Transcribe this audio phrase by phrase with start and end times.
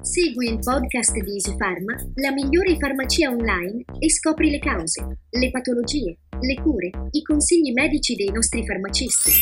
[0.00, 6.16] Segui il podcast di EasyPharma, la migliore farmacia online e scopri le cause, le patologie,
[6.38, 9.32] le cure, i consigli medici dei nostri farmacisti.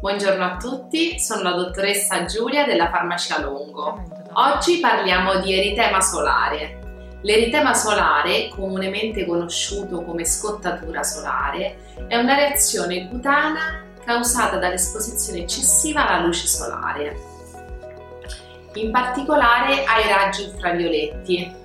[0.00, 4.02] Buongiorno a tutti, sono la dottoressa Giulia della Farmacia Longo.
[4.32, 7.18] Oggi parliamo di eritema solare.
[7.22, 11.76] L'eritema solare, comunemente conosciuto come scottatura solare,
[12.08, 17.29] è una reazione cutanea causata dall'esposizione eccessiva alla luce solare
[18.74, 21.58] in particolare ai raggi ultravioletti.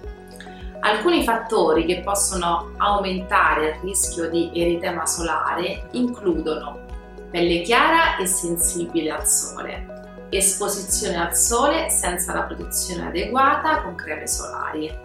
[0.80, 6.84] Alcuni fattori che possono aumentare il rischio di eritema solare includono
[7.32, 14.28] pelle chiara e sensibile al sole, esposizione al sole senza la protezione adeguata con creme
[14.28, 15.04] solari.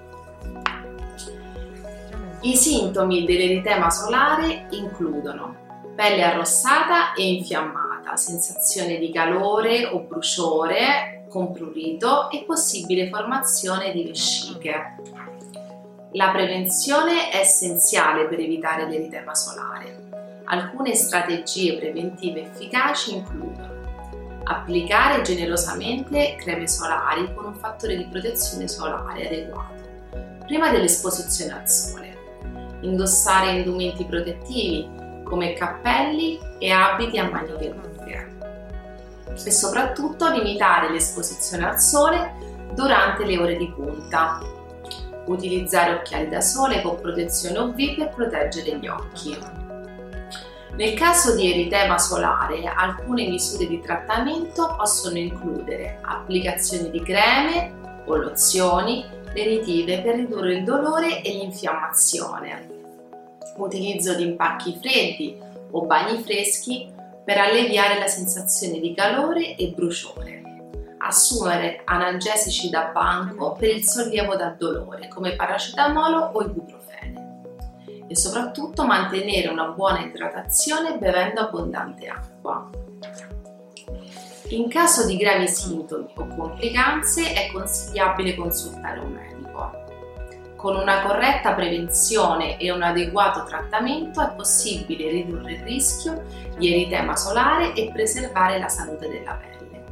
[2.43, 5.57] I sintomi dell'eritema solare includono
[5.95, 14.05] pelle arrossata e infiammata, sensazione di calore o bruciore, con prurito e possibile formazione di
[14.05, 14.97] vesciche.
[16.13, 20.09] La prevenzione è essenziale per evitare l'eritema solare.
[20.45, 23.79] Alcune strategie preventive efficaci includono
[24.43, 29.79] applicare generosamente creme solari con un fattore di protezione solare adeguato
[30.45, 32.17] prima dell'esposizione al sole,
[32.81, 34.89] indossare indumenti protettivi
[35.23, 37.91] come cappelli e abiti a maniche lunghe
[39.45, 42.35] e soprattutto limitare l'esposizione al sole
[42.75, 44.41] durante le ore di punta.
[45.27, 49.39] Utilizzare occhiali da sole con protezione UV per proteggere gli occhi.
[50.77, 58.17] Nel caso di eritema solare, alcune misure di trattamento possono includere applicazioni di creme o
[58.17, 62.69] lozioni lenitive per ridurre il dolore e l'infiammazione,
[63.57, 65.39] utilizzo di impacchi freddi
[65.71, 66.91] o bagni freschi
[67.25, 70.43] per alleviare la sensazione di calore e bruciore.
[70.99, 77.41] Assumere analgesici da banco per il sollievo dal dolore come paracetamolo o ibuprofene
[78.07, 82.69] e soprattutto mantenere una buona idratazione bevendo abbondante acqua.
[84.49, 89.90] In caso di gravi sintomi o complicanze è consigliabile consultare un medico.
[90.61, 96.23] Con una corretta prevenzione e un adeguato trattamento è possibile ridurre il rischio
[96.59, 99.83] di eritema solare e preservare la salute della pelle.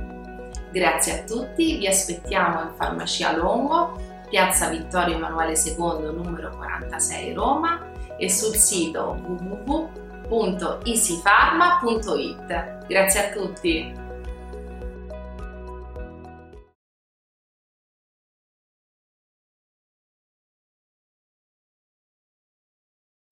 [0.70, 7.80] Grazie a tutti, vi aspettiamo in Farmacia Longo, Piazza Vittorio Emanuele II numero 46 Roma
[8.18, 9.16] e sul sito
[10.28, 12.86] www.easypharma.it.
[12.86, 14.07] Grazie a tutti!